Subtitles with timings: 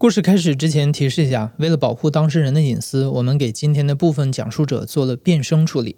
[0.00, 5.96] 故事开始之前，提示一下，为了保护当事人的隐私，我们给今天的部分讲述者做了变声处理。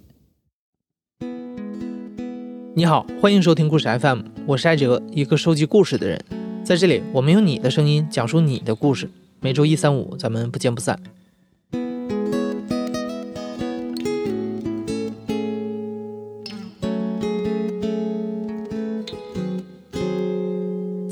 [2.75, 6.19] 你好，欢迎收听故事 FM，我是艾哲，一个收集故事的人。
[6.65, 9.11] 在这里，我们用你的声音讲述你的故事。
[9.39, 10.99] 每周一、三、五，咱们不见不散。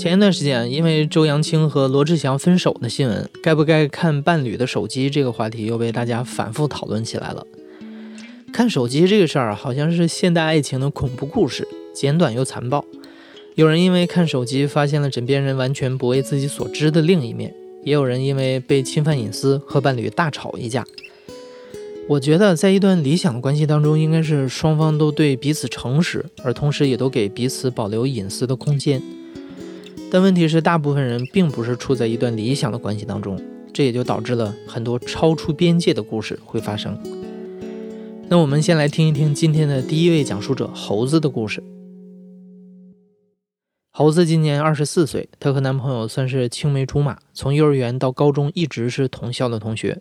[0.08, 7.46] 前一段时间，因为周扬青和罗志祥分手的新闻，该不该看伴侣的手机这个话题又被大家反复讨论起来了。
[8.50, 12.82] 看手机这个事儿，好像是现代爱情的恐怖故事，简短又残暴。
[13.54, 17.54] 有人因为看手机发现了枕边人完全不为自己所知的另一面，
[17.84, 20.86] 也有人因为被侵犯隐私和伴侣大吵一架。
[22.08, 29.02] 我觉得，在一段理想的关系当中，应该是双方都对彼此诚实，而同时也都给彼此保留隐私的空间。
[30.10, 33.38] 但问题是，大部分人并不是处在一段理想的关系当中，
[33.74, 36.98] 这也就导致了很多超出边界的故事会发生。
[38.26, 41.62] 那我们先来听一听今天的第一位讲述者猴子的故事。
[43.90, 50.00] 猴子今年二十四岁，她和男朋友算是青梅竹马，从幼儿园到高中一直是同校的同学。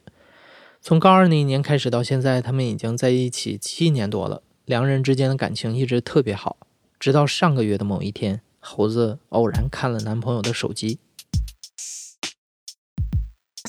[0.82, 6.56] 从高二那一年开始到现在，他们已经在一起七年多了，两人之间的感情一直特别好，
[6.98, 8.40] 直到上个月的某一天。
[8.60, 11.00] 猴子偶然看了男朋友的手机，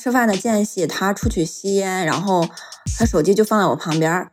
[0.00, 2.48] 吃饭的间隙，他出去吸烟，然后
[2.98, 4.30] 他手机就放在我旁边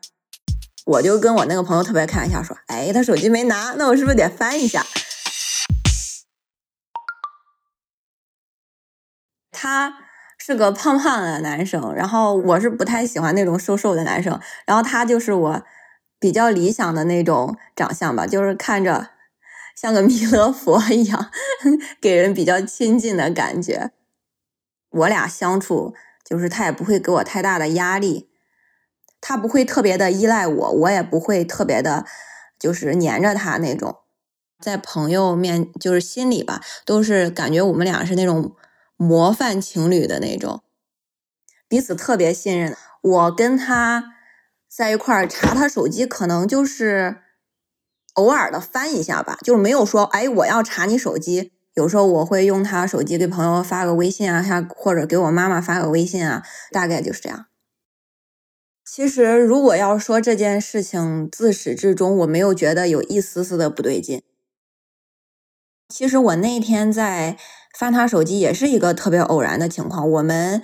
[0.85, 4.85] 我就跟我那个朋友特别开玩笑说：“哎，他手机没拿，那我是不是得翻一下？”
[9.51, 9.97] 他
[10.37, 15.63] 是个胖胖的男生，然后我是不太喜欢那种瘦瘦的男生，然后他就是我
[16.19, 19.14] 比较理想的那种长相吧，就是看着。
[19.75, 21.29] 像个弥勒佛一样，
[21.99, 23.91] 给人比较亲近的感觉。
[24.89, 28.29] 我俩相处，就是他也不会给我太大的压力，
[29.19, 32.05] 他不会特别的依赖我，我也不会特别的，
[32.57, 33.97] 就是黏着他那种。
[34.61, 38.55] 在朋友面，就是心里吧，都是感觉我们俩是那种
[38.95, 40.63] 模范情侣的那种，
[41.67, 42.77] 彼此特别信任。
[43.01, 44.13] 我跟他
[44.69, 47.24] 在一块儿查他手机，可能就是。
[48.15, 51.53] 偶尔的翻一下吧，就是没有说，哎，我要查你手机。
[51.73, 57.47] 有时候我会用他手机给朋友发个微信啊，他或者给我妈妈发个微信啊，大概就是这样。
[58.85, 64.23] 其实，如果要说这件事情自始至终，我没有觉得有一丝丝的不对劲。
[65.89, 67.37] 其实我那天在
[67.77, 70.09] 翻他手机，也是一个特别偶然的情况。
[70.09, 70.63] 我们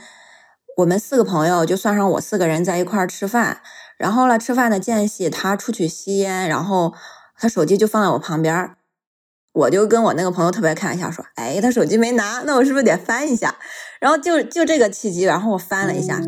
[0.78, 3.62] 我们四个朋友，就算上我四个人在一块儿吃饭，
[3.98, 6.94] 然后呢，吃饭的间隙，他出去吸烟，然后。
[7.42, 8.76] 他手机就放在我旁边
[9.54, 13.56] 我就跟我那个朋友特别开玩笑说：“哎，他手机没拿，那我是不是得翻一下？”
[14.00, 16.22] 然后就就这个契机，然后我翻了一下，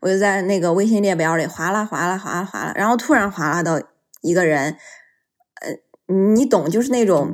[0.00, 3.80] 我就在那个微信列表里划拉划拉划拉划拉，然后突然划拉到
[4.20, 4.76] 一个人，
[5.60, 7.30] 呃，你懂，就是那种，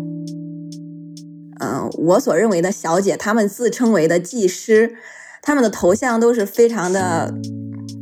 [1.61, 4.95] 嗯，我所认为的小姐，他们自称为的技师，
[5.41, 7.33] 他们的头像都是非常的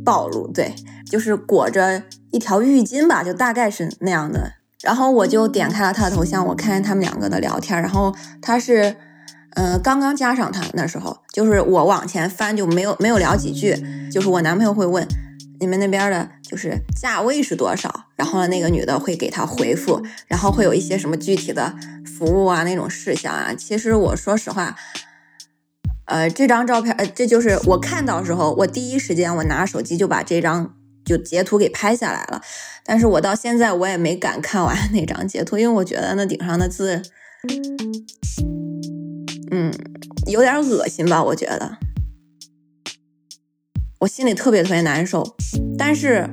[0.03, 0.75] 暴露，对，
[1.09, 2.03] 就是裹着。
[2.37, 4.53] 一条浴巾吧，就大概是那样的。
[4.83, 7.81] 然后我就点开了他的头像，我看见他们两个的聊天。
[7.81, 8.95] 然后他是，
[9.55, 13.75] 嗯，刚刚加上他那时候，就是我往前翻就没有没有聊几句。
[14.11, 15.03] 就是我男朋友会问
[15.59, 18.05] 你们那边的，就是价位是多少？
[18.15, 21.73] 然后那个女的会给他回复，然后会有一些什么具体的
[22.05, 23.51] 服务啊那种事项啊。
[23.57, 24.75] 其实我说实话，
[26.05, 30.75] 呃，这张照片，呃，这就是我看到时候，我第一时间我拿手机就把这张。
[31.07, 32.41] 就截图给拍下来了，
[32.83, 37.01] 但是我到现在我也没敢看完那张截图，因为我觉得那顶上的字，
[39.51, 39.73] 嗯，
[40.25, 41.23] 有点恶心吧？
[41.23, 41.77] 我觉得，
[43.99, 45.25] 我心里特别特别难受。
[45.77, 46.29] 但是，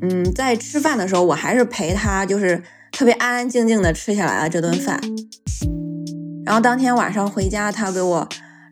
[0.00, 5.00] 嗯，在吃饭的时候，我还是陪他，就是特别安安静静的吃下来了这顿饭。
[6.46, 8.28] 然后当天晚上回家，他给我。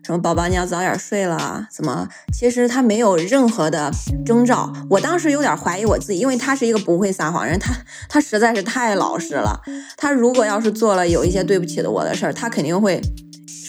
[0.07, 1.67] 什么宝宝，你要早点睡了？
[1.69, 2.07] 怎么？
[2.31, 3.91] 其实他没有任何的
[4.25, 4.71] 征兆。
[4.89, 7.75] 我当时有点怀疑我自己，因为他是一个不会撒谎人，他
[8.07, 9.59] 他实在是太老实了。
[9.97, 13.01] 他如果要是做了有一些对不起的我的事儿，他肯定会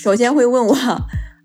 [0.01, 0.75] 首先会问我。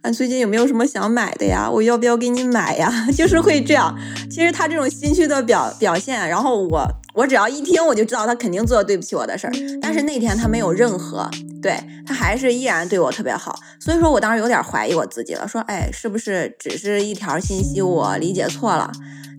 [0.04, 1.68] 啊，最近有没有什么想买的呀？
[1.68, 2.94] 我要不要给你买呀？
[3.18, 3.98] 就是会这样。
[4.30, 9.54] 其实他这种心虚的表表现，然后我我只要一听，我就知道他肯定做了对不起我的事儿。
[9.81, 11.30] 但是那天他没有任何，
[11.62, 13.57] 对他还是依然对我特别好。
[13.80, 18.92] 所以说我当时有点怀疑我自己了，说，哎，是不是只是一条信息我理解错了？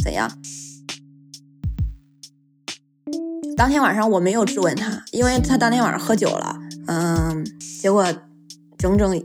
[0.03, 0.31] 怎样？
[3.57, 6.57] 当天晚上我没有质问他，因为他当天晚上喝酒了，
[6.87, 7.45] 嗯，
[7.81, 8.07] 结果。
[8.77, 9.25] 整整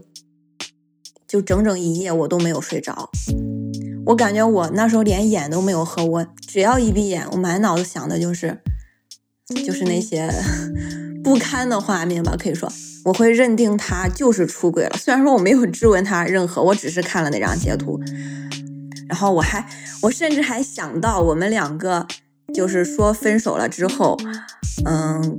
[1.28, 3.10] 就整整一夜我都没有睡着。
[4.06, 8.58] 我感觉我那时候连眼都没有合，我只要一闭眼，我满脑子想的就是
[9.64, 10.28] 就是那些
[11.22, 12.34] 不堪的画面吧。
[12.36, 12.72] 可以说，
[13.04, 14.96] 我会认定他就是出轨了。
[14.96, 18.00] 虽然说我没有质问他任何，我只是看了那张截图，
[19.08, 19.64] 然后我还
[20.02, 22.06] 我甚至还想到我们两个
[22.54, 24.16] 就是说分手了之后，
[24.86, 25.38] 嗯，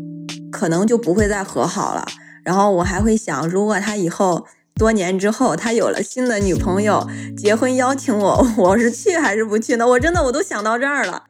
[0.52, 2.06] 可能就不会再和好了。
[2.44, 4.46] 然后我还会想，如果他以后。
[4.82, 7.08] 多年之后，他有了新的女朋友，
[7.38, 9.88] 结婚邀请我， 我是去还是不去呢？
[9.88, 11.26] 我真的我都想到这儿了，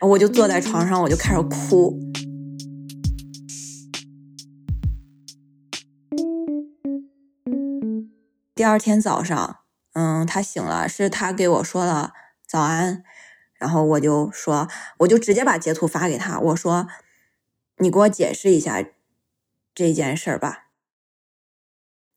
[0.00, 1.96] 我就坐在床上，我就开始哭。
[8.56, 9.58] 第二天早上，
[9.92, 12.14] 嗯，他醒了，是他给我说了
[12.48, 13.04] 早安，
[13.52, 14.66] 然后我就说，
[14.98, 16.88] 我就直接把截图发给他，我说，
[17.78, 18.84] 你给我解释一下
[19.72, 20.63] 这件事儿吧。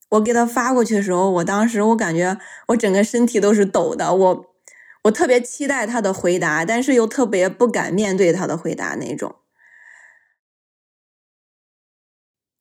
[0.10, 2.38] 我给他发过去的时候，我当时我感觉
[2.68, 4.46] 我整个身体都是抖的，我
[5.04, 9.36] 我特别期待他的回答，但是又特别不敢面对他的回答那种。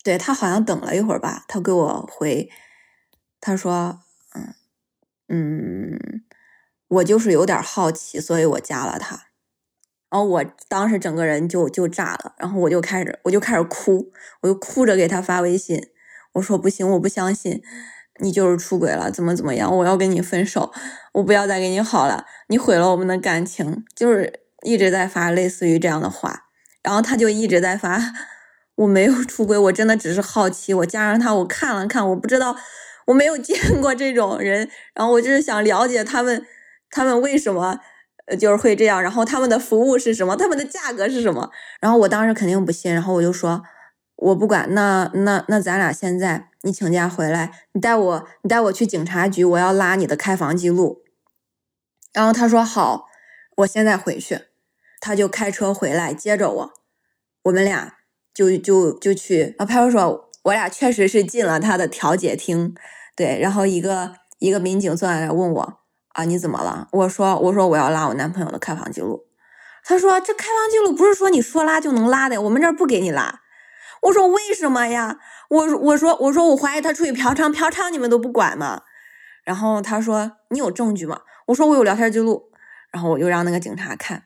[0.02, 2.48] 对他好像等了一会儿吧，他给我回，
[3.40, 4.00] 他说
[4.34, 4.54] ：“嗯
[5.28, 6.24] 嗯，
[6.86, 9.26] 我就是有点好奇，所以我加了他。”
[10.08, 15.88] 然后我当时整个人就就炸了，然后我就开始我就开始哭，我就哭着给他发微信。
[16.36, 17.62] 我说不行，我不相信
[18.20, 19.74] 你就是出轨了，怎么怎么样？
[19.74, 20.72] 我要跟你分手，
[21.12, 26.44] 我不要再跟你好了，你毁了我们的感情，就是一直在发类似于这样的话。
[26.82, 28.00] 然后他就一直在发，
[28.76, 30.72] 我没有出轨，我真的只是好奇。
[30.72, 32.56] 我加上他，我看了看，我不知道，
[33.06, 34.68] 我没有见过这种人。
[34.94, 36.46] 然后我就是想了解他们，
[36.90, 37.80] 他们为什么
[38.38, 39.02] 就是会这样？
[39.02, 40.36] 然后他们的服务是什么？
[40.36, 41.50] 他们的价格是什么？
[41.80, 43.62] 然后我当时肯定不信，然后我就说。
[44.26, 51.02] 我不管，那那那咱俩现在，你请假回来，你带我，你带我去警察局，我要拉你的开房记录。
[52.12, 53.06] 然后他说好，
[53.58, 54.40] 我现在回去，
[55.00, 56.72] 他就开车回来接着我，
[57.44, 57.98] 我们俩
[58.34, 62.74] 就就就去啊派出所，我俩确实是进了他的调解厅，
[63.14, 65.78] 对，然后一个一个民警坐下来问我
[66.14, 66.88] 啊你怎么了？
[66.90, 69.26] 我说我说我要拉我男朋友的开房记录，
[69.84, 73.42] 他说这开房记录不是说你说拉就能拉的，我们这儿不给你拉。
[74.02, 75.18] 我说为什么呀？
[75.48, 78.82] 我我说我说我怀疑他出去嫖娼，嫖娼你们都不管吗？
[79.44, 81.20] 然后他说你有证据吗？
[81.46, 82.50] 我说我有聊天记录。
[82.92, 84.22] 然后我就让那个警察看，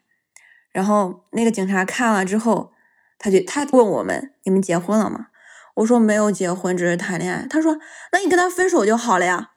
[0.71, 2.73] 然后那个警察看了之后，
[3.19, 5.29] 他就他问我们你们结婚了吗？
[5.77, 7.47] 我说没有结婚，只是谈恋爱。
[7.49, 7.77] 他说
[8.13, 9.53] 那你跟他分手就好了呀。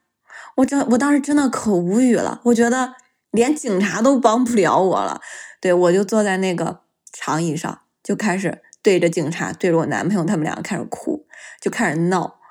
[0.56, 2.96] 我真我当时真的可无语了，我觉得
[3.30, 5.22] 连警察都帮不了我了。
[5.62, 6.82] 对我就坐在那个
[7.12, 8.64] 长椅上就开始。
[8.84, 11.26] 对着警察，对着我男朋友，他们两个开始哭，
[11.62, 12.42] 就开始闹。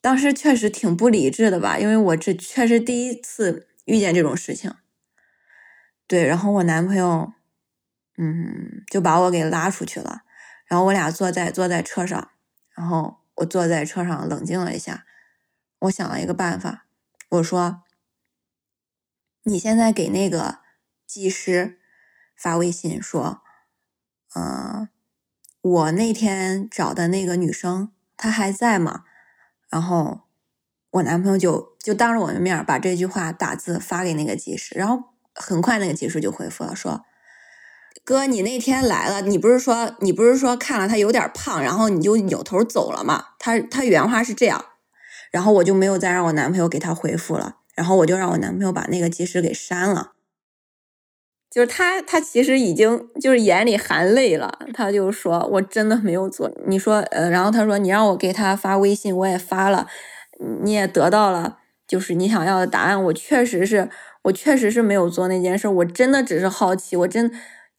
[0.00, 4.74] 当时确实挺不理智的吧，因为我这确实第一次遇见这种事情。
[6.06, 7.32] 对，然后我男朋友，
[8.16, 10.22] 嗯，就把我给拉出去了。
[10.66, 12.30] 然后我俩坐在坐在车上，
[12.74, 15.04] 然后我坐在车上冷静了一下，
[15.80, 16.86] 我想了一个办法，
[17.30, 17.82] 我说
[19.44, 20.60] ：“你现在给那个
[21.06, 21.80] 技师
[22.36, 23.42] 发微信说，
[24.36, 24.88] 嗯。”
[25.62, 29.04] 我那天找的那个女生，她还在吗？
[29.70, 30.22] 然后
[30.90, 37.04] 我男朋友就就当着我的面把这句话打字发给那个技师，然后很快那个技师就回复了，说
[38.04, 44.64] ：“哥，你那天来了，你不是说你不是说看了他有点胖，然后你就扭头走了吗？”他他原话是这样，
[45.30, 50.14] 然后我就没有再让我男朋友给他回复了，然后我就让我男朋友把那个技师给删了。
[51.52, 54.58] 就是他，他其实已经就是眼里含泪了。
[54.72, 59.86] 他就说：“我真的没有做。”你说，呃，然后他说：“你让我给他发微信，我也发了，
[60.62, 63.04] 你也得到了，就是你想要的答案。
[63.04, 63.90] 我确实是，
[64.22, 65.68] 我确实是没有做那件事。
[65.68, 67.30] 我真的只是好奇，我真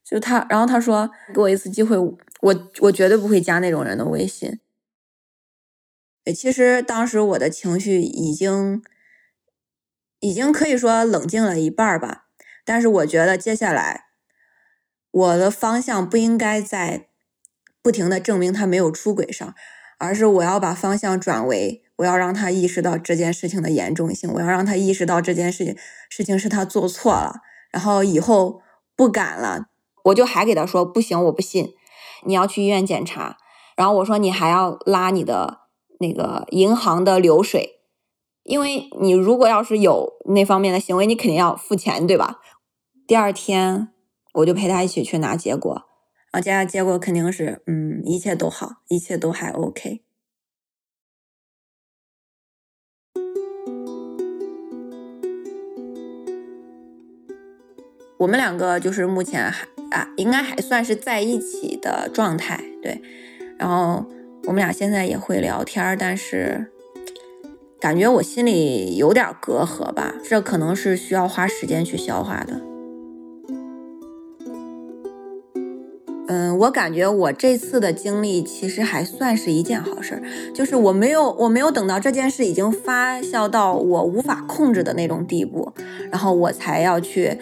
[0.03, 0.45] 就他。
[0.51, 4.59] 然后他说：给我一次机会，我我绝对不会加那种人的微信。
[6.35, 8.83] 其实当时我的情绪已经
[10.19, 12.19] 已经可以说冷静了一半吧。”
[12.65, 14.05] 但是我觉得接下来
[15.11, 17.07] 我的方向不应该在
[17.81, 19.53] 不停的证明他没有出轨上，
[19.97, 25.77] 而是我要把方向转为我要让他意识到这件事情的严重性，我要让他意识到这件事情
[26.09, 27.41] 事情是他做错了，
[27.71, 28.61] 然后以后
[28.95, 29.67] 不敢了。
[30.05, 31.73] 我就还给他说不行，我不信，
[32.25, 33.37] 你要去医院检查。
[33.77, 35.59] 然后我说你还要拉你的
[35.99, 37.79] 那个银行的流水，
[38.43, 42.39] 因为你如果要是有那方面的行为，你肯定要付钱，对吧？
[43.05, 43.89] 第二天
[44.33, 45.73] 我就陪他一起去拿结果，
[46.31, 50.01] 然后接下来结果肯定是嗯一切都好，一切都还 ok。
[58.19, 63.01] 我们两个就是目前还，啊，应该还算是在一起的状态，对。
[63.59, 64.05] 然后
[64.45, 66.71] 我们俩现在也会聊天，但是
[67.81, 72.72] 感觉我心里有点隔阂吧，这可能是需要花时间去消化的。
[76.33, 85.71] 嗯，我感觉我这次的经历其实还算是一件好事儿，就是我没有我没有等到这件事已经发酵到我无法控制的那种地步，
[86.09, 87.37] 然后我才要去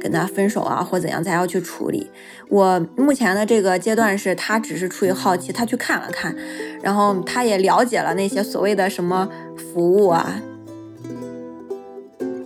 [0.00, 2.10] 跟他分手啊，或怎样才要去处理。
[2.48, 6.34] 我目前的这个阶段是他只是出于好奇，他去看了看，
[6.82, 10.42] 然后他也了解了那些所谓的什么服务啊，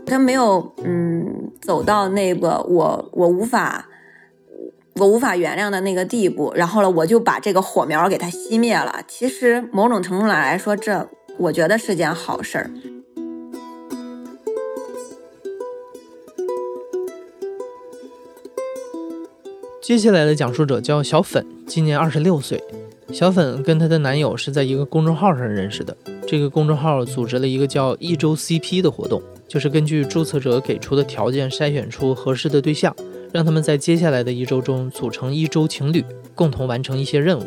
[0.04, 3.88] 他没有嗯走到那个我我无法。
[4.98, 9.02] 我无法原谅的那个地步，然后呢，我就把这个火苗给它熄灭了。
[9.06, 12.70] 其实某种程度上来说，这我觉得是件好事儿。
[19.82, 22.64] 接下来的讲述者叫小粉，今年二十六岁。
[23.12, 25.94] 小粉跟她的男友是在一个公众号上认识的。
[26.26, 32.96] 这个公众号组织了一个叫“一周 CP” 的活动，就是根据注册者给出的条件筛选出合适的对象。
[33.36, 36.02] 让他们在接下来的一周中组成一周情侣，
[36.34, 37.44] 共同完成一些任务。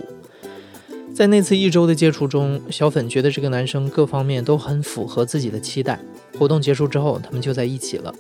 [1.15, 5.99] 在那次一周的接触中，小粉觉得这个男生各方面都很符合自己的期待。
[6.37, 8.13] 活动结束之后，他们就在一起了。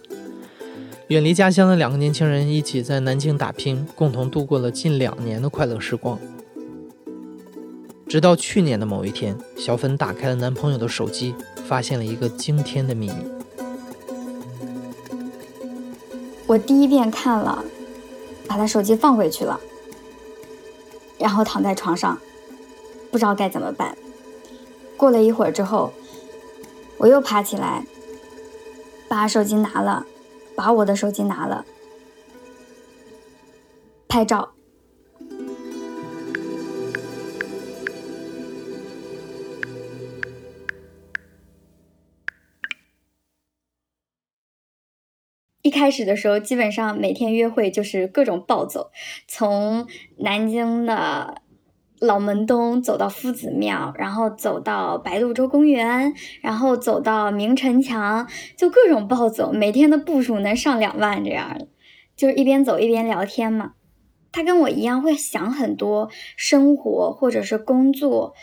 [1.09, 6.17] 远离家乡的两个年轻人一起在南京打拼，共同度过了近两年的快乐时光。
[8.07, 11.35] 直到去年的某一天，小粉打开了男朋友的手机，
[11.67, 13.38] 发现了一个惊天的秘密。
[16.49, 17.63] 我第一遍看了，
[18.47, 19.59] 把他手机放回去了，
[21.19, 22.17] 然后躺在床上，
[23.11, 23.95] 不知道该怎么办。
[24.97, 25.93] 过了一会儿之后，
[26.97, 27.85] 我又爬起来，
[29.07, 30.07] 把手机拿了，
[30.55, 31.63] 把我的手机拿了，
[34.07, 34.49] 拍照。
[45.61, 48.91] 一开始的时候，基本上每天约会就是各种暴走，
[49.27, 49.87] 从
[50.17, 51.41] 南京的
[51.99, 58.25] 老门东走到夫子庙，然后走到白鹭洲公园，然后走到明城墙，
[58.55, 61.59] 就各种暴走，每天的步数能上两万这样，
[62.15, 63.73] 就是一边走一边聊天嘛。
[64.31, 68.33] 他跟我一样会想很多生活或者是工作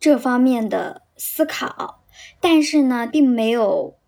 [0.00, 2.02] 这方面的思考，
[2.40, 3.98] 但是呢，并没有。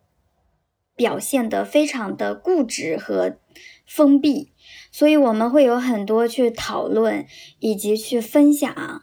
[0.99, 3.39] 表现得非常的固执和
[3.87, 4.51] 封闭，
[4.91, 7.25] 所以我们会有很多去讨论
[7.61, 9.03] 以及去分享。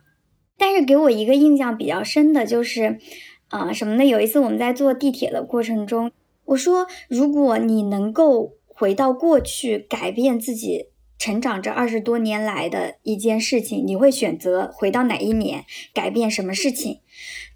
[0.57, 2.99] 但是给我一个印象比较深的就是，
[3.47, 4.05] 啊什么呢？
[4.05, 6.11] 有一次我们在坐地铁的过程中，
[6.43, 16.99] 我说：如果你能够回到过去，改变自己成长这二十多年来的一件事情，你会选择回到哪一年，改变什么事情？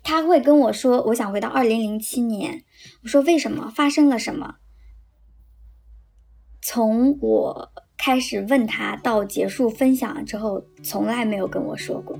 [0.01, 2.63] 他会跟我说：我想回到二零零七年。
[3.03, 4.55] 我说为什么发生了什么？
[6.61, 12.19] 从我开始问他到结束分享之后，从来没有跟我说过。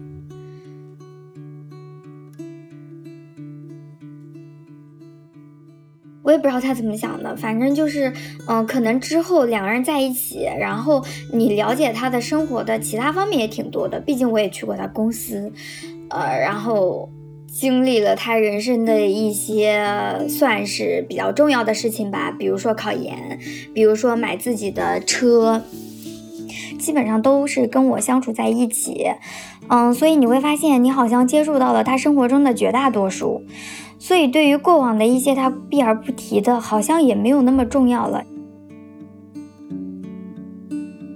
[6.24, 8.14] 我也不知道他怎么想的，反正就是，
[8.48, 15.52] 嗯，可能之后两个人在一起，然后你了解他的生活的其他方面也挺多的，毕竟我也去过他公司，
[16.10, 17.10] 呃，然后。
[17.52, 19.84] 经历了他人生的一些
[20.30, 23.40] 算是比较重要的事情吧，比如说考研，
[23.74, 25.62] 比如说买自己的车，
[26.80, 29.08] 基本上都是跟我相处在一起。
[29.68, 33.44] 嗯，所以你会发现，你好像接触到了他生活中的绝大多数，
[34.00, 38.24] 所以对于过往的一些他避而不提的，好像也没有那么重要了。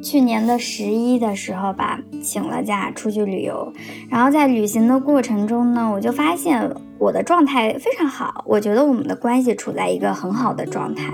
[0.03, 3.72] 去年的十一的时候吧，请了假出去旅游，
[4.10, 6.69] 然后在旅行的过程中呢，我就发现
[7.00, 11.05] 我的状态非常好，我觉得我们的关系处在一个很好的状态，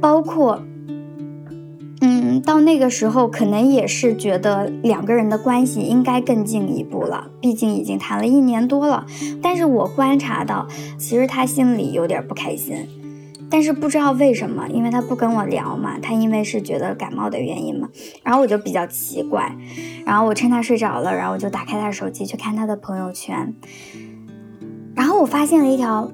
[0.00, 0.62] 包括，
[2.00, 9.04] 嗯，到那个时候可能也是觉得两个人的关系应该更进一步了，毕竟已经谈了一年多了，
[9.42, 10.66] 但是我观察到，
[10.98, 12.88] 其实他心里有点不开心。
[13.52, 17.90] 但是不知道为什么，因为他不跟我聊嘛，他因为是觉得感冒的原因嘛，
[18.24, 19.54] 然后我就比较奇怪，
[20.06, 23.54] 然后我趁他睡着了，然后我就打开他手机去看他的朋友圈，
[24.94, 26.10] 然后我发现了一条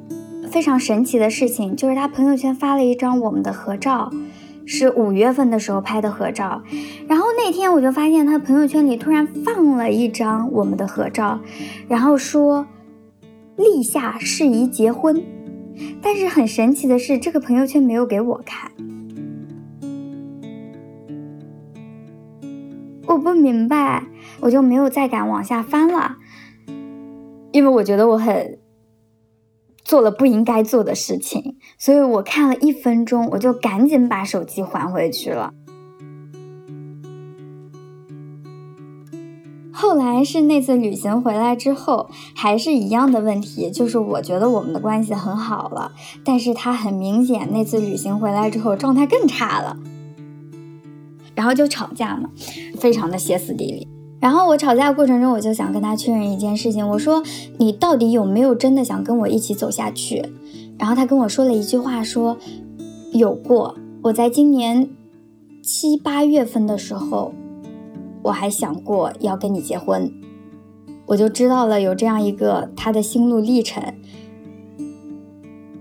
[0.51, 4.11] 非常神奇的事情，就是他朋友圈发了一张我们的合照，
[4.67, 6.61] 是五月份的时候拍的合照，
[7.07, 11.39] 然后那天我就发现他朋友圈里突然放了一张我们的合照，
[11.87, 12.67] 然后说
[13.57, 15.23] 立夏适宜结婚。
[16.03, 18.71] 但是很神奇的是这个朋友圈没有给我看。
[23.07, 24.05] 我不明白
[24.41, 26.17] 我就没有再敢往下翻了
[27.53, 28.59] 因为我觉得我很
[29.83, 35.55] 做了不应该做的事情所以我看了一分钟我就赶紧把手机还回去了。
[39.81, 45.93] 后来是那次旅行回来之后，还是一样的问题，就是我觉得我们的关系很好了，
[46.25, 49.77] 但是他很明显那次旅行回来之后状态更差了，
[51.37, 52.29] 然后就吵架嘛，
[52.77, 53.87] 非常的歇斯底里。
[54.19, 57.23] 然后我吵架过程中，我就想跟他确认一件事情，我说
[57.59, 60.29] 你到底有没有真的想跟我一起走下去？
[60.77, 62.37] 然后他跟我说了一句话，说
[63.13, 64.91] 有过，我在今年
[65.63, 67.33] 七八月份的时候。
[68.23, 70.13] 我还想过要跟你结婚，
[71.07, 73.83] 我就知道了有这样一个他的心路历程。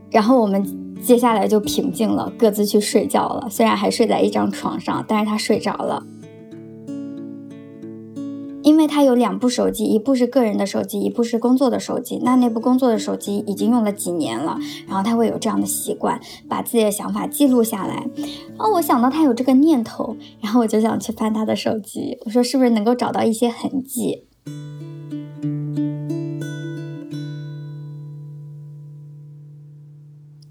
[0.10, 0.64] 然后我们
[1.02, 3.48] 接下来就平静了，各自去睡觉了。
[3.50, 6.06] 虽然还睡在一张床上，但是他睡着了。
[8.68, 12.20] 因为他有两部手机，一部是个人的手机，一部是工作的手机。
[12.22, 16.20] 那那部工作的手机已经用了几年了，然后他会有这样的习惯，
[16.50, 18.06] 把自己的想法记录下来。
[18.58, 24.26] 哦我想到他有这个念头，然后我就想去翻他的手机，我说是不是能够找到一些痕迹？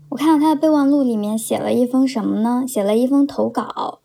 [0.08, 2.64] 我看到他的备忘录里面写了一封什么呢？
[2.66, 4.00] 写了一封投稿，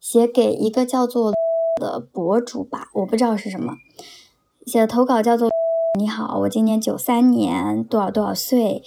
[0.00, 1.32] 写给一个叫做。
[1.78, 3.74] 的博主吧，我不知道是什么，
[4.66, 5.48] 写的投稿叫做
[5.98, 8.82] “你好，我今年九三年，多少多少岁，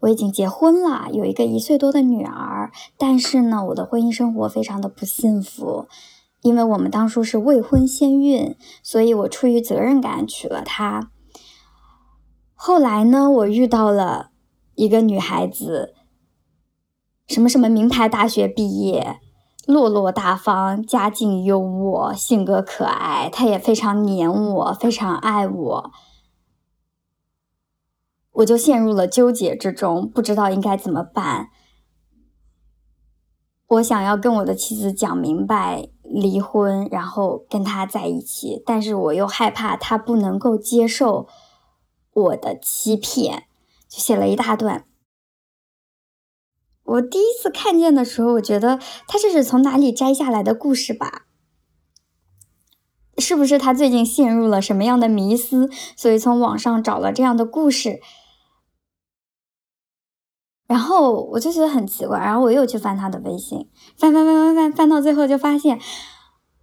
[0.00, 5.86] 我已经结婚了，有一个一岁多的女儿，但是呢，我的婚姻生活非常的不幸福，
[6.40, 11.10] 因为我们当初是未婚先孕，所以我出于责任感娶了她。
[12.54, 14.30] 后来呢，我遇到了
[14.74, 15.94] 一个女孩子，
[17.28, 19.20] 什么什么名牌大学毕业。”
[19.66, 25.90] 落落大方，家境优渥，性格可爱，他也非常黏我，非常爱我，
[28.32, 31.50] 我就陷入了纠结之中，不知道应该怎么办。
[33.68, 41.28] 我想要跟我的妻子讲明白，离婚，然后跟他在一起，但是我又害怕他不能够接受
[42.12, 43.44] 我的欺骗，
[43.88, 44.86] 就写了一大段。
[46.84, 51.26] 我第一次看见的时候，我觉得他这是从哪里摘下来的故事吧？
[53.18, 58.00] 是不是他最近陷入了什么样的迷思，所以从网上找了这样的故事？
[60.66, 65.78] 然后我就觉得很奇怪，然后我又去翻他的微信，翻翻翻翻翻，翻到最后就发现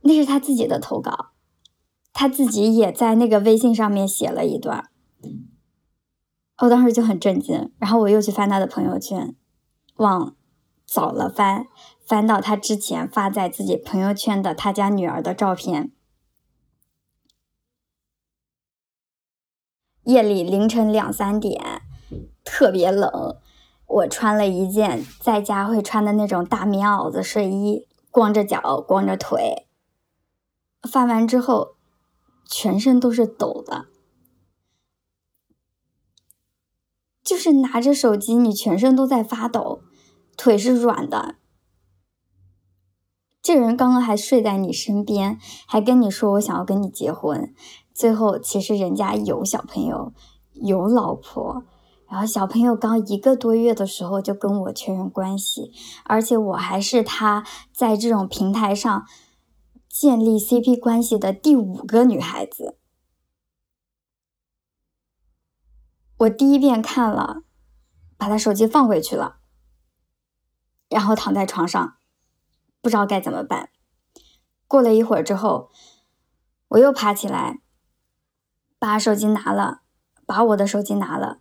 [0.02, 1.30] 那是他自己的投稿，
[2.12, 4.90] 他自己也在那个微信上面写了一段，
[6.64, 9.36] 我当时就很震惊，然后我又去翻他的朋友圈。
[10.00, 10.34] 往
[10.86, 11.68] 早了翻，
[12.06, 15.92] 翻到他之前发在自己朋友圈的他家女儿的照片。
[20.04, 21.82] 夜里凌晨两三点，
[22.46, 23.38] 特别冷，
[23.86, 29.68] 我穿了一件在家会穿的那种大棉袄子睡衣，光着脚，光着腿。
[30.90, 31.76] 翻完之后，
[32.46, 33.89] 全身都是抖的。
[37.24, 39.82] 就是拿着手机，你全身都在发抖，
[40.36, 41.36] 腿是软的。
[43.42, 47.54] 这人刚刚还睡在你身边，还跟你说我想要跟你结婚，
[47.94, 50.12] 最后其实人家有小朋友，
[50.54, 51.64] 有老婆，
[52.08, 55.72] 然后小朋友刚一个多月的时候就跟我确认关系，
[56.06, 59.06] 而且我还是他在这种平台上
[59.88, 62.79] 建立 CP 关系的第五个女孩子。
[66.20, 67.44] 我第一遍看了，
[68.18, 69.38] 把他手机放回去了，
[70.90, 71.96] 然后躺在床上，
[72.82, 73.70] 不知道该怎么办。
[74.68, 75.70] 过了一会儿之后，
[76.68, 77.62] 我又爬起来，
[78.78, 79.82] 把手机拿了，
[80.26, 81.40] 把我的手机拿了，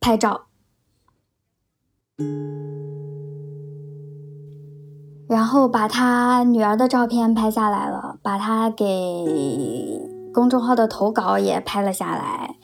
[0.00, 0.46] 拍照，
[5.28, 10.09] 然后把他女儿的照片拍下来了，把他给。
[10.32, 12.56] 公众号的投稿也拍了下来，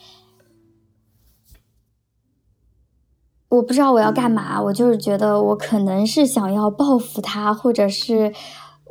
[3.48, 8.32] 我不知道我要干嘛，我就是觉得我可能是想要报复他，或者是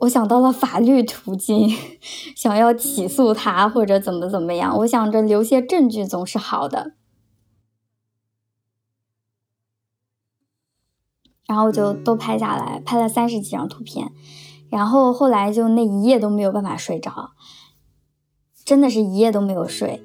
[0.02, 1.70] 我想到了法律途径，
[2.36, 6.96] 想要起诉他或者怎么怎么样，我想着留些证据总是好的，
[11.48, 14.12] 然后我就都拍下来，拍了三十几张图片，
[14.70, 17.32] 然后后来就那一夜都没有办法睡着。
[18.66, 20.02] 真的是一夜都没有睡。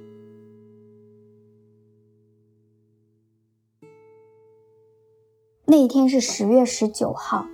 [5.65, 7.47] 那一天是十月十九号，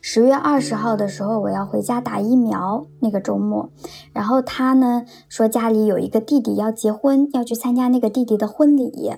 [0.00, 3.68] 十月二十号的时候我要回家打疫苗，那个周末，
[4.12, 9.12] 然后他呢说家里有一个弟弟要结婚，要去参加那个弟弟的婚礼。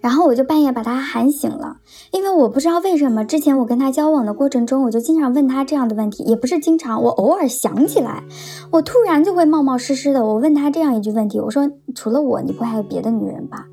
[0.00, 1.76] 然后我就半夜把他喊醒了，
[2.10, 8.24] 因为我不知道为什么之前我跟他交往的过程中，我就经常问他这样的问题，也不是经常，我偶尔想起来，
[8.70, 13.66] 我突然就会冒冒失失的，我问他这样一句问题，我说除了我，你不会还有别的女人吧？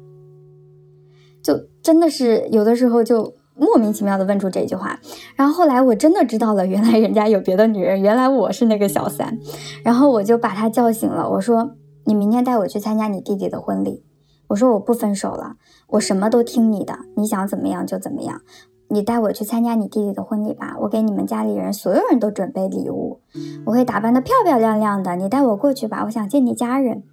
[1.41, 4.99] 就真的是有的时候就莫名其妙的问出这句话，
[5.37, 9.39] 然后后来我真的知道了，原来人家有别的女人，原来我是那个小三，
[9.81, 11.71] 然后我就把他叫醒了，我说
[12.03, 14.03] 你明天带我去参加你弟弟的婚礼。
[14.49, 18.41] 我说我不分手了，我什么都听你的，你想怎么样就怎么样。
[18.89, 23.21] 你带我去参加你弟弟的婚礼吧，我给你们家里人所有人都准备礼物，
[23.65, 25.15] 我会打扮的漂漂亮亮的。
[25.17, 27.03] 你带我过去吧，我想见你家人。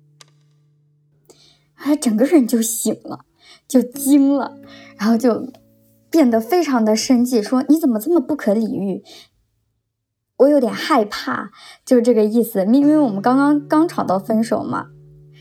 [1.77, 3.25] 他整个人就醒了，
[3.67, 4.57] 就惊了，
[4.97, 5.49] 然后就
[6.11, 9.03] 变得非常的生气，说你怎么这么不可理喻？
[10.39, 11.51] 我有点害怕，
[11.85, 12.65] 就这个意思。
[12.67, 14.87] 因为我们刚刚刚吵到分手嘛，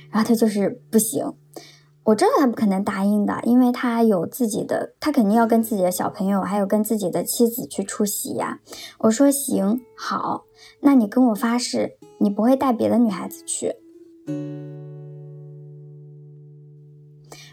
[0.09, 1.33] 然后他就是不行。
[2.05, 8.59] 我知道他不可能答应的，因为他有自己的，他肯定要跟自己的小朋友，还有跟自己的妻子去出席呀。
[8.99, 10.43] 我说行好，
[10.81, 13.75] 那你跟我发誓，你不会带别的女孩子去。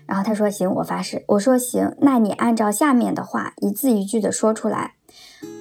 [0.05, 1.23] 然后他说行，我发誓。
[1.29, 4.97] 我说行，那你按照下面的话一字一句的说出来。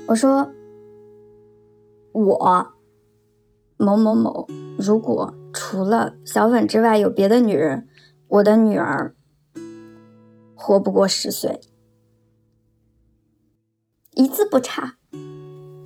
[0.08, 0.50] 我说
[2.14, 2.68] 我
[3.78, 4.48] 某某某，
[4.80, 7.88] 如果除了小粉之外有别的女人。
[8.30, 9.16] 我的女儿
[10.54, 11.60] 活不过十岁，
[14.14, 14.98] 一字不差，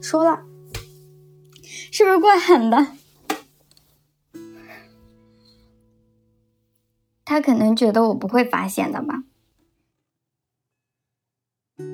[0.02, 0.44] 说了，
[1.92, 2.88] 是不是怪狠的？
[7.24, 9.24] 他可能觉得我不会发现的吧，
[11.78, 11.86] 所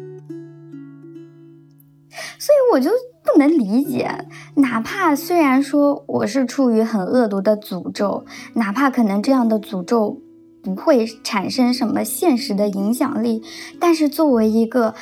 [2.56, 2.90] 以我就
[3.24, 4.26] 不能理解。
[4.56, 10.24] 哪怕虽然说我是出于很恶毒的诅咒，哪怕可能这样的诅咒。
[10.62, 13.42] 不会产生什么现实的影响力，
[13.80, 14.94] 但是作为一个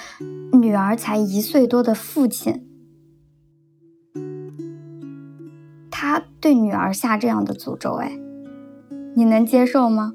[0.54, 2.66] 女儿才一岁多的父亲，
[5.90, 8.18] 他对女儿下这样的诅咒，哎，
[9.16, 10.14] 你能接受吗？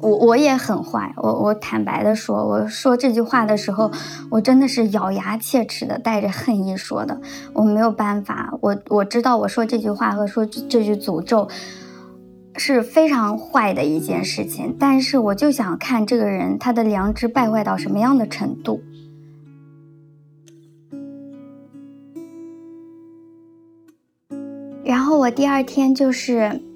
[0.00, 3.90] 我我也很坏，我我坦白的说，我说这句话的时候，
[4.30, 7.20] 我真的是咬牙切齿的，带着恨意说的。
[7.52, 11.48] 我没有办法，我我知道我说这句话和说这句诅咒
[12.56, 18.82] 是非常坏的一件事情，但是我就想看这个人他的良知败坏到什么样的程度。
[24.82, 26.69] 然后我第二天就是。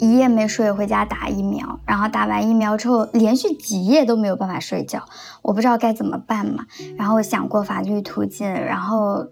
[0.00, 5.04] 一夜没睡，回家打疫苗，然后打完疫苗之后，连续几夜都没有办法睡觉，
[5.42, 6.64] 我不知道该怎么办嘛。
[6.96, 9.26] 然后想过法律途径，然后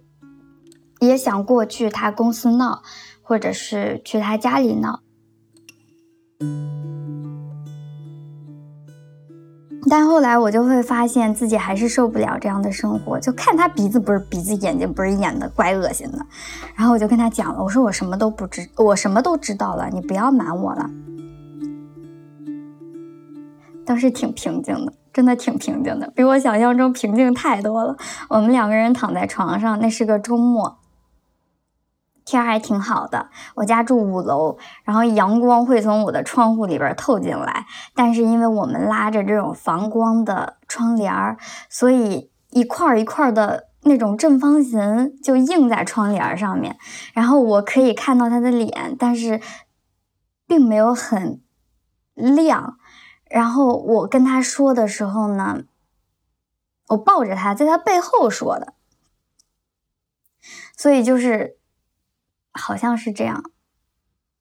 [1.00, 2.82] 也想过去他公司闹，
[3.22, 5.00] 或者是去他家里闹。
[9.88, 16.18] 但后来我就会发现自己还是受不了这样的生活，就看他鼻子不是鼻子，眼睛不是眼的，怪恶心的。
[16.74, 20.90] 然后我就跟他讲了，我说我什么都不知，我什么都知道了，你不要瞒我了。
[23.86, 27.96] 当时挺平静的，真的挺平静的，比我想象中平静太多了。
[28.28, 30.78] 我们两个人躺在床上，那是个周末。
[32.30, 41.38] 天还挺好的，我家住五楼，然后阳光会从我的窗户里边透进来，但是因为我们拉着这种防光的窗帘儿，
[41.70, 46.76] 所以一块儿一块儿的那种正方形就映在窗帘上面，
[47.14, 49.40] 然后我可以看到他的脸，但是
[50.46, 51.40] 并没有很
[52.14, 52.76] 亮。
[53.30, 55.62] 然后我跟他说的时候呢，
[56.88, 58.74] 我抱着他在他背后说的，
[60.76, 61.57] 所以就是。
[62.52, 63.50] 好像是这样，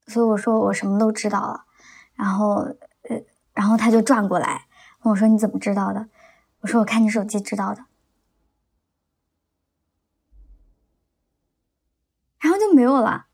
[0.06, 1.64] 所以我说我什么都知道了，
[2.14, 2.54] 然后
[3.08, 4.66] 呃，然后他就转过来
[5.02, 6.08] 问我说：“你怎么知道的？”
[6.60, 7.84] 我说：“我看你手机知道的。”
[12.40, 13.26] 然后就没有了，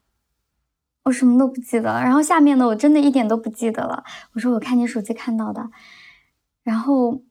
[1.05, 2.01] 我什么都不记得。
[2.03, 4.05] 然后下面的我真的一点都不记得了。
[4.33, 5.71] 我说：“我看你手机看到的。”
[6.63, 7.23] 然后。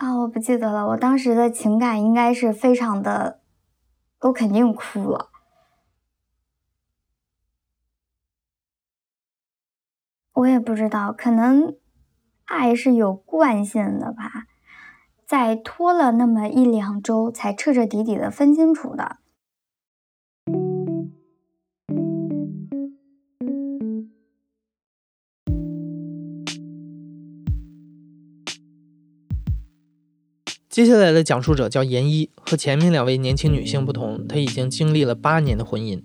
[0.00, 0.86] 啊，我不记得了。
[0.86, 3.42] 我当时的情感应该是非常的，
[4.20, 5.28] 我肯定哭了。
[10.32, 11.76] 我也不知道，可能
[12.46, 14.46] 爱是有惯性的吧，
[15.26, 19.18] 在拖了那么一两周才彻彻底底的分清楚的。
[30.70, 36.00] 接下来的讲述者叫严一，和前面两位年轻女性不同，她已经经历了八年的婚姻。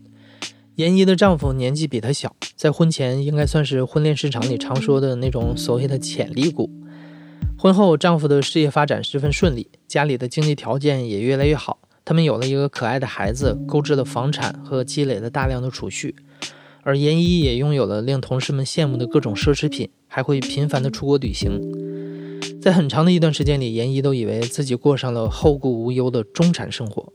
[0.73, 6.71] 严一的丈夫年纪比她小，在婚前应该算是婚恋市场里常说的那种所谓的潜力股。
[7.59, 16.15] 婚后，丈夫的事业发展十分顺利，家里的经济条件也越来越好，他们有了一个可爱的孩子，购置了房产和积累了大量的储蓄。
[16.81, 21.84] 而严一也拥有了令同事们羡慕的各种奢侈品，还会频繁的出国旅行。
[22.65, 27.13] 在很长的一段时间里，严一都以为自己过上了后顾无忧的中产生活。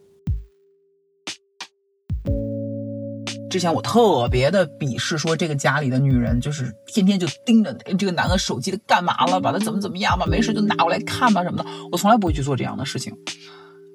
[3.51, 11.69] 之前我特别的鄙视，说这个家里的女人就是天天就盯着这个男的手机的干嘛了，把他怎么怎么样吧，没事就拿过来看吧什么的。
[11.91, 13.13] 我从来不会去做这样的事情。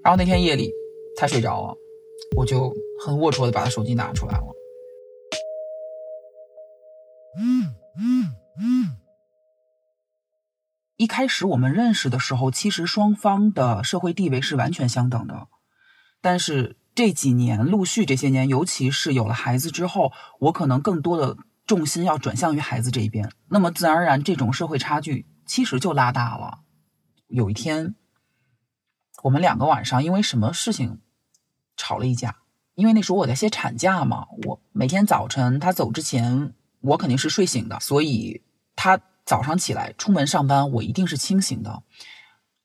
[0.03, 0.69] 然后那天夜里
[1.15, 1.73] 他睡着了，
[2.35, 4.43] 我就很龌龊的把他手机拿出来了。
[11.05, 15.47] 一开始我们认识的时候，其实双方的社会地位是完全相等的。
[16.19, 21.37] 但是这几年，陆续这些年，尤其是有了孩子之后，我可能更多的
[21.67, 23.31] 重心要转向于孩子这一边。
[23.49, 26.61] 那么自然而然，这种社会差距其实就拉大了。
[27.27, 27.93] 有一天，
[29.21, 31.01] 我们两个晚上因为什么事情
[31.77, 32.37] 吵了一架？
[32.73, 38.41] 因为那时候我在歇产假嘛，我每天早晨他走之前，我肯定是睡醒的，所以
[38.75, 38.99] 他。
[39.25, 41.81] 早上起来出门上班，我一定是清醒的。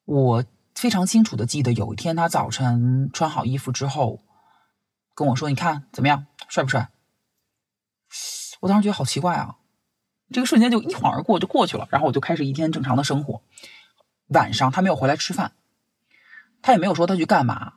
[0.05, 0.45] 我
[0.75, 4.21] 非常清楚的记得，有一天他早晨穿好衣服之后
[5.15, 6.91] 跟我说：“你看怎么样，帅不帅？”
[8.61, 9.57] 我当时觉得好奇怪啊，
[10.31, 11.89] 这个瞬间就一晃而过，就过去了。
[11.91, 13.43] 然后我就开始一天正常的生活。
[14.29, 15.53] 晚上他没有回来吃饭，
[16.61, 17.75] 他也没有说他去干嘛。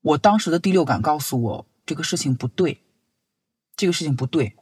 [0.00, 2.82] 我当时的第六感告诉我，这个事情不对，
[3.76, 4.56] 这个事情不对。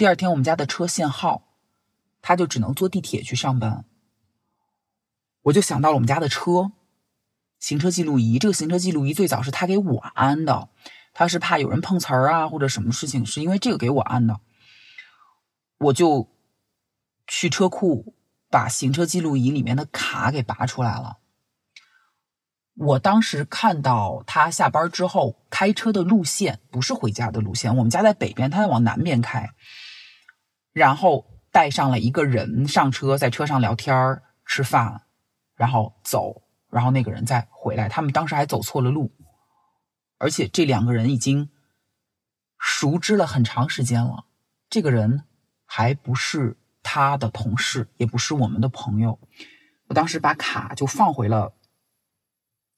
[0.00, 1.42] 第二天，我们家的车限号，
[2.22, 3.84] 他就只能坐地铁去上班。
[5.42, 6.72] 我就想到了我们家的车，
[7.58, 8.38] 行车记录仪。
[8.38, 10.70] 这个行车记录仪最早是他给我安的，
[11.12, 14.40] 他是怕有人碰瓷儿啊或者什么事情，是因为这个给我安的。
[15.76, 16.30] 我就
[17.26, 18.14] 去车库
[18.48, 21.18] 把行车记录仪里面的卡给拔出来了。
[22.74, 29.50] 我当时看到他下班之后开车的路线不是回家的路线，我们家在北边，他在往南边开。
[30.80, 35.02] 然后带上了一个人上车，在车上聊天吃饭，
[35.54, 36.40] 然后走，
[36.70, 37.86] 然后那个人再回来。
[37.86, 39.12] 他们当时还走错了路，
[40.16, 41.50] 而且这两个人已经
[42.58, 44.24] 熟知了很长时间了。
[44.70, 45.24] 这个人
[45.66, 49.20] 还不是他的同事，也不是我们的朋友。
[49.88, 51.52] 我当时把卡就放回了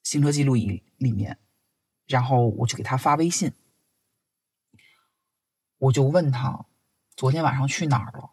[0.03, 1.39] 行车记录仪里面，
[2.09, 3.53] 然后我就给他发微信，
[5.79, 6.67] 我就问他。
[7.17, 8.31] 昨天晚上去哪儿了？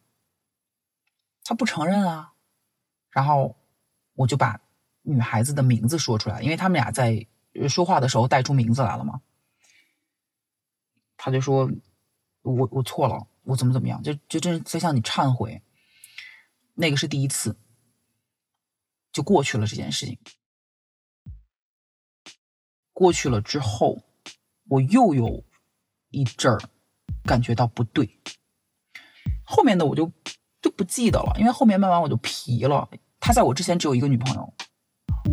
[1.44, 2.34] 他不承认啊。
[3.12, 3.58] 然后
[4.14, 4.62] 我就把
[5.02, 7.28] 女孩子的名字说出来，因为他们俩在
[7.68, 9.22] 说话的时候带出名字来了嘛。
[11.18, 11.70] 他就说
[12.44, 14.02] ：“我我错了，我怎么怎么样？
[14.02, 15.62] 就就真在向你忏悔。
[16.76, 17.58] 那个是第一次，
[19.12, 20.18] 就过去了这件事情。
[22.94, 24.02] 过去了之后，
[24.70, 25.44] 我又有
[26.10, 26.60] 一阵儿
[27.24, 28.18] 感觉到不对。”
[29.52, 30.12] 后面的我就
[30.62, 32.88] 就不记得了，因为后面慢慢我就皮了。
[33.20, 34.54] 他在我之前只有一个女朋友，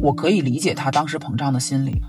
[0.00, 2.00] 我可以理解他当时膨胀的心理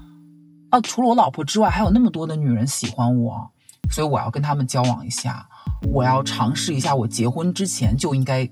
[0.70, 0.80] 啊。
[0.80, 3.52] 除了我老婆之外，还有那么多的女人喜欢我，
[3.92, 5.50] 所以我要跟他们交往一下，
[5.92, 8.50] 我要尝试一下我结婚之前就应该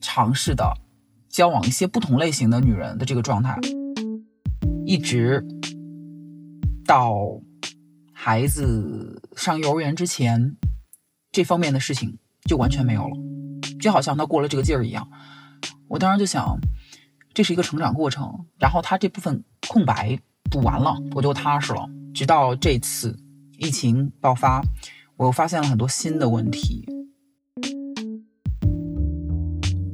[0.00, 0.72] 尝试的
[1.28, 3.58] 交往一些不同类型的女人的这个状态，
[4.86, 5.44] 一直
[6.86, 7.16] 到
[8.12, 10.56] 孩子上幼儿园之前，
[11.32, 12.18] 这方面的事情。
[12.46, 13.16] 就完全没有了，
[13.80, 15.08] 就好像他过了这个劲儿一样。
[15.88, 16.58] 我当时就想，
[17.34, 18.46] 这是一个成长过程。
[18.58, 20.18] 然后他这部分空白
[20.50, 21.88] 补完了，我就踏实了。
[22.14, 23.16] 直到这次
[23.58, 24.62] 疫情爆发，
[25.16, 26.88] 我又发现了很多新的问题。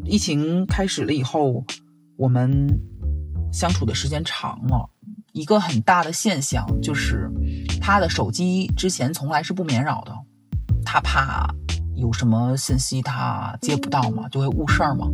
[0.04, 1.64] 疫情开始了以后，
[2.16, 2.78] 我们
[3.52, 4.90] 相处的时间长了，
[5.32, 7.30] 一个很大的现象就是，
[7.80, 10.14] 他的手机之前从来是不免扰的，
[10.84, 11.54] 他怕。
[11.94, 14.28] 有什么信息他接不到吗？
[14.28, 15.06] 就会误事儿吗？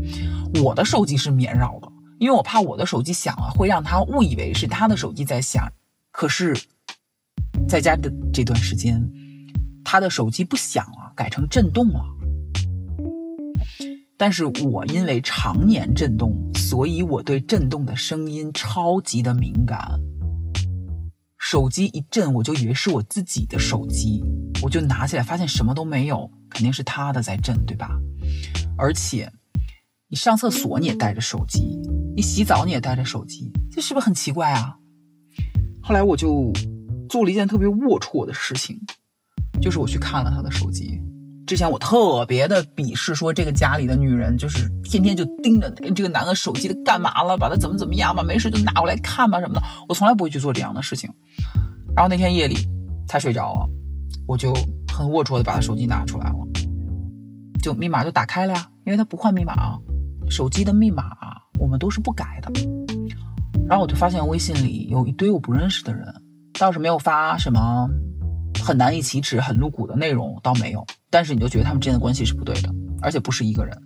[0.63, 1.89] 我的手机是免扰的，
[2.19, 5.71] 因为我怕我的手机响了会让他误以为是他的手机在响。
[6.11, 6.57] 可是，
[7.69, 9.09] 在家的这段时间，
[9.85, 12.05] 他的手机不响了，改成震动了。
[14.17, 20.01] 但是我因为常年震动，所以我对震动的声音超级的敏感。
[21.39, 24.23] 手机一震，我就以为是我自己的手机，
[24.63, 26.31] 我就拿起来，发现什么都没有。
[26.51, 27.91] 肯定是他的在震，对吧？
[28.79, 29.31] 而且
[30.09, 31.79] 你上厕所你也带着手机，
[32.17, 34.75] 你洗澡你也带着手机，这是不是很奇怪啊？
[35.83, 36.51] 后来我就
[37.09, 38.81] 做了一件特别龌龊的事情，
[39.61, 40.98] 就是我去看了他的手机。
[41.49, 47.39] 之前我特别的鄙视，说这个家里的女人就是天天就盯着这个男的手机，的干嘛了？
[47.39, 48.23] 把他怎么怎么样吧？
[48.23, 49.63] 没事就拿过来看吧什么的。
[49.89, 51.11] 我从来不会去做这样的事情。
[51.97, 52.55] 然后那天夜里
[53.09, 53.67] 他睡着了，
[54.27, 54.53] 我就
[54.93, 56.37] 很龌龊的把他手机拿出来了，
[57.63, 59.79] 就密码就打开了呀，因为他不换密码，
[60.29, 61.03] 手机的密码
[61.59, 62.53] 我们都是不改的。
[63.67, 66.15] 然后我就发现微信里有一堆我不认识的人，
[66.61, 67.89] 倒是没有发什么。
[68.63, 72.69] 很难以启齿、很露骨的内容倒没有，但是你就觉得他们之间的关系是不对的，
[73.01, 73.77] 而且不是一个人，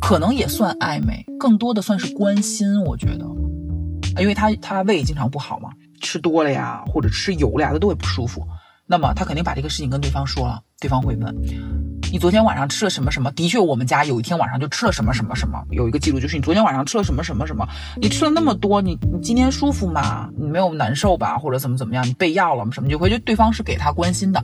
[0.00, 2.82] 可能也算暧昧，更多的算是关心。
[2.84, 3.26] 我觉得，
[4.20, 8.46] 因为他他胃经常不好嘛，吃多了呀，或者吃油了呀，他都会不舒服。
[8.86, 11.34] 那么他肯定把这个事情跟对方说了，对方会问。
[12.12, 13.32] 你昨天晚上吃了什么什么？
[13.32, 15.60] 的确，我们家有一天晚上就吃了什么什么什么。
[15.70, 17.66] 有一个记录，就是你昨天晚上吃了什么什么什么。
[18.00, 20.30] 你吃了那么多，你你今天舒服吗？
[20.38, 21.36] 你没有难受吧？
[21.36, 22.06] 或者怎么怎么样？
[22.06, 22.70] 你备药了吗？
[22.70, 24.42] 什么就回去，对方是给他关心的。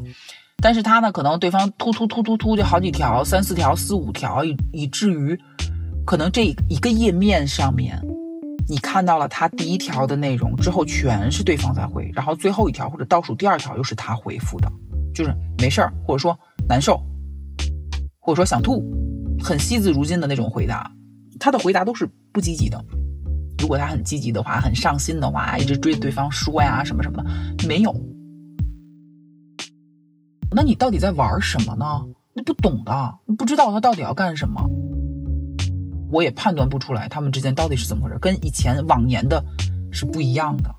[0.61, 5.39] 但是他呢，可能对方突突突突突就好几条、三四条、四五条，以以至于
[6.05, 8.03] 可能这一个页面上面，
[8.69, 14.71] 你看到了他第一条的内容之后，全是对方在回，然后最后一条或者倒数第二条又是他回复的，
[15.15, 17.01] 就是没事儿，或者说难受。
[18.21, 18.81] 或者说想吐，
[19.43, 20.89] 很惜字如金的那种回答，
[21.41, 22.83] 他的回答都是不积极的。
[23.59, 27.93] 如果他很积极的话，很上心的话，一直追着对方说呀什么什么的，没有。
[30.55, 31.85] 那你到底在玩什么呢？
[32.35, 34.71] 你不懂的，你不知道他到底要干什么。
[36.13, 39.43] 我也判断不出来他们之间到底是怎么回事，跟以前往年的
[39.91, 40.75] 是不一样的。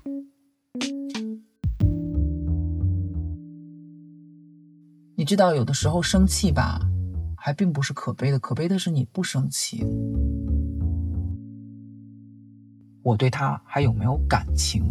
[5.16, 6.80] 你知道，有的时候生气吧。
[7.36, 9.84] 还并不是可悲的，可悲的是你不生气。
[13.02, 14.82] 我对他还有没有感情，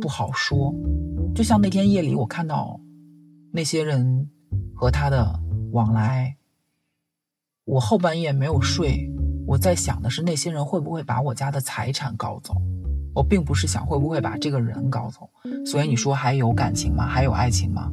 [0.00, 0.72] 不好说。
[1.34, 2.80] 就像那天夜里，我看到
[3.50, 4.30] 那些人
[4.72, 5.40] 和他的
[5.72, 6.36] 往来，
[7.64, 9.10] 我后半夜没有睡，
[9.46, 12.54] 我在想的是那些人会不会把我家的财产搞走。
[13.14, 15.30] 我并不是想会不会把这个人搞走。
[15.64, 17.06] 所以你说还有感情吗？
[17.06, 17.90] 还有爱情吗？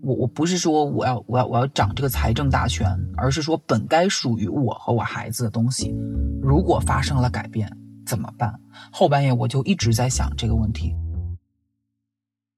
[0.00, 5.92] 我我不是说我要我要我要掌这个财政大权，而是说本该属于我和我孩子的东西，
[6.40, 7.68] 如果发生了改变
[8.06, 8.60] 怎么办？
[8.92, 10.94] 后半夜我就一直在想这个问题，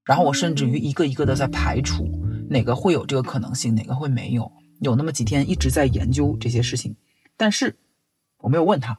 [0.04, 2.04] 然后我甚至于一个一个的在排除
[2.50, 4.52] 哪个会有这个可能性，哪个会没有。
[4.80, 6.94] 有那么几天一直在研究这些事情，
[7.36, 7.74] 但是
[8.38, 8.98] 我没有问他，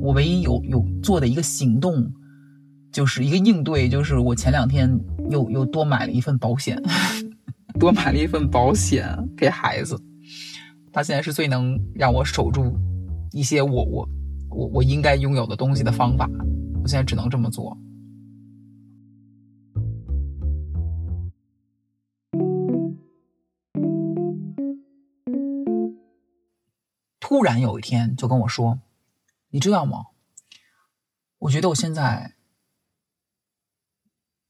[0.00, 2.12] 我唯一有有做的一个行动，
[2.92, 4.98] 就是一个应对，就是我前两天
[5.30, 6.82] 又又多买了一份保险。
[7.78, 9.96] 多买了一份保险给孩子，
[10.92, 12.76] 他现在是最能让我守住
[13.30, 14.08] 一些我我
[14.50, 16.28] 我我应该拥有的东西的方法。
[16.82, 17.76] 我现在只能这么做。
[27.28, 28.78] 突然有一天就跟我说
[29.52, 30.06] ：“你知道吗？
[31.40, 32.32] 我觉得我现在。”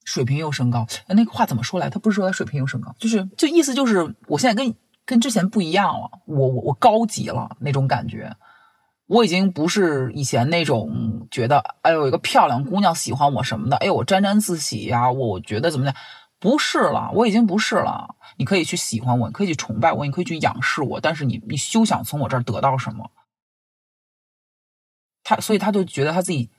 [0.06, 1.90] 水平又升高，那个话怎么说来？
[1.90, 8.36] 他不是说他水平又升高，就是就意思就是我现在跟跟之前不一样了，我我我高级了那种感觉，
[9.06, 15.94] 我已经不是以前那种觉得哎呦一个漂亮姑娘喜欢我什么的，哎呦我沾沾自喜呀，我觉得怎么样？
[16.38, 18.16] 不是了，我已经不是了。
[18.36, 23.10] 你可以去喜欢我，你可以去崇拜我，你可以去仰视我，但是你你休想从我这儿得到什么。
[25.24, 26.50] 他所以他就觉得他自己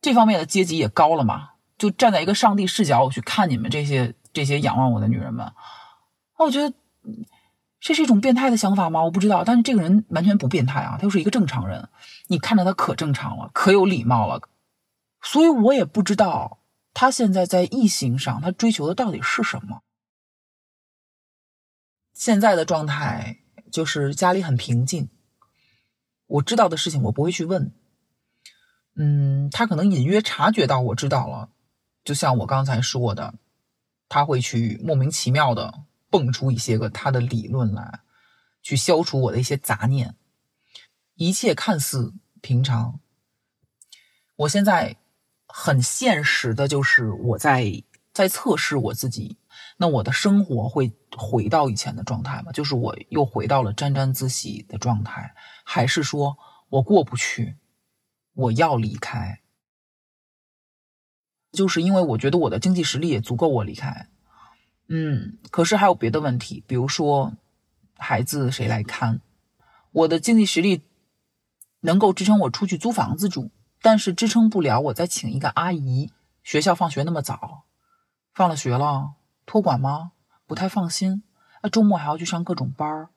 [0.00, 1.50] 这方面的阶级也高了嘛。
[1.76, 5.52] 就站在一个上帝视角，我去看你们这些这些仰望我的女人们，
[6.38, 6.72] 那我觉得
[7.80, 9.02] 这是一种变态的想法吗？
[9.02, 11.88] 我不知道，但是这个人完全不变态啊，他就是一个正常人。
[12.28, 14.40] 你看着他可正常了，可有礼貌了，
[15.20, 16.58] 所以我也不知道
[16.94, 19.82] 他现在在异性上他追求的到底是什么。
[22.14, 23.40] 现在的状态
[23.70, 25.10] 就是家里很平静，
[26.26, 27.72] 我知道的事情我不会去问，
[28.94, 31.50] 嗯，他可能隐约察觉到我知道了。
[32.04, 33.34] 就像我刚才说的，
[34.08, 38.00] 他会去莫名其妙的蹦出一些个他的理论来，
[38.62, 40.14] 去消除我的一些杂念。
[41.14, 43.00] 一切看似平常。
[44.36, 44.96] 我现在
[45.56, 49.38] 很现实的，就是我在在测试我自己。
[49.76, 52.50] 那我的生活会回到以前的状态吗？
[52.50, 55.32] 就是我又回到了沾沾自喜的状态，
[55.62, 56.36] 还是说
[56.70, 57.56] 我过不去，
[58.34, 59.42] 我要离开？
[61.52, 64.08] 就是因为我觉得我的经济实力也足够我离开，
[64.88, 67.34] 嗯，可是还有别的问题，比如说
[67.96, 69.20] 孩子谁来看？
[69.92, 70.82] 我的经济实力
[71.78, 73.52] 能够支撑我出去租房子住，
[73.84, 76.10] 但是支撑不了我再请一个阿姨。
[76.42, 77.64] 学校放学那么早，
[78.32, 79.12] 放了学了
[79.44, 80.12] 托管吗？
[80.46, 81.22] 不太放心。
[81.62, 83.10] 那周末还要去上各种班儿，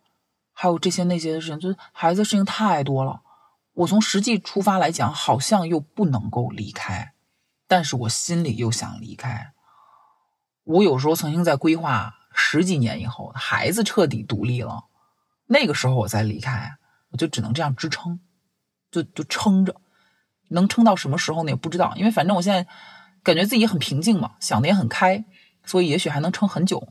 [0.51, 3.22] 还有这些那些的事情，就孩子事情太多了。
[3.76, 7.13] 我从实际出发来讲，好像又不能够离开，
[7.65, 9.53] 但是我心里又想离开。
[10.65, 14.88] 我有时候曾经在规划十几年以后，孩子彻底独立了，
[15.45, 16.78] 那个时候我再离开，
[17.11, 18.20] 我就只能这样支撑，
[18.91, 19.80] 就就撑着，
[20.49, 21.51] 能撑到什么时候呢？
[21.51, 22.67] 也不知道，因为反正我现在
[23.23, 25.25] 感觉自己很平静嘛，想的也很开，
[25.65, 26.87] 所以也许还能撑很久，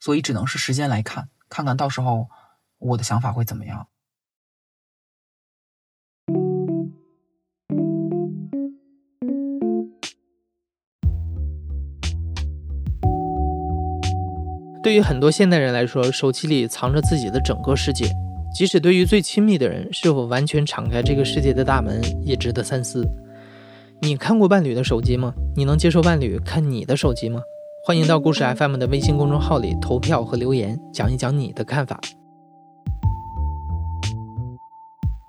[0.00, 2.28] 所以只能是时间来看，看看到时候
[2.78, 3.88] 我的想法会怎么样。
[14.82, 18.25] 对于很多现代人来说，手机里藏着自己的整个世界。
[18.56, 23.06] 即使对于最亲密的人，是否完全敞开这个世界的大门，也值得三思。
[24.00, 25.34] 你看过伴侣的手机吗？
[25.54, 27.42] 你能接受伴侣看你的手机吗？
[27.84, 32.00] 欢迎到故事 FM 的微信公众号里投票和留言，讲一讲你的看法。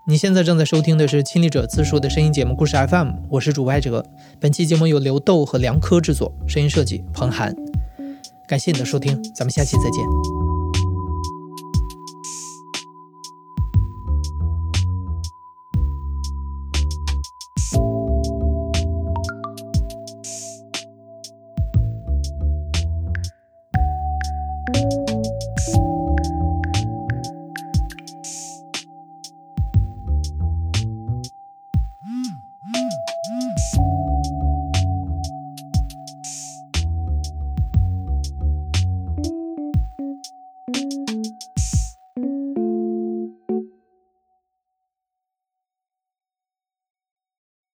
[0.07, 4.05] 你现在正在收听的是亲历者自述的声音节目《故事 FM》，我是主播艾哲。
[4.39, 7.53] 本期节目由刘豆和梁科制作，声音设计彭涵。
[8.47, 10.47] 感谢你的收听，咱们下期再见。